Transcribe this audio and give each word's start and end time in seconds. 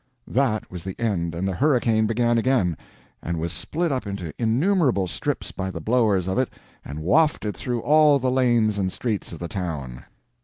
That 0.25 0.71
was 0.71 0.83
the 0.83 0.99
end, 0.99 1.35
and 1.35 1.47
the 1.47 1.53
hurricane 1.53 2.07
began 2.07 2.39
again, 2.39 2.75
and 3.21 3.37
was 3.37 3.53
split 3.53 3.91
up 3.91 4.07
into 4.07 4.33
innumerable 4.41 5.05
strips 5.05 5.51
by 5.51 5.69
the 5.69 5.79
blowers 5.79 6.27
of 6.27 6.39
it 6.39 6.49
and 6.83 7.03
wafted 7.03 7.55
through 7.55 7.81
all 7.83 8.17
the 8.17 8.31
lanes 8.31 8.79
and 8.79 8.91
streets 8.91 9.31
of 9.31 9.37
the 9.37 9.47
town. 9.47 10.05